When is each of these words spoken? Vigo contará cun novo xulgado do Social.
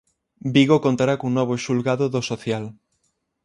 Vigo 0.53 0.77
contará 0.85 1.13
cun 1.19 1.31
novo 1.39 1.53
xulgado 1.65 2.05
do 2.13 2.21
Social. 2.31 2.65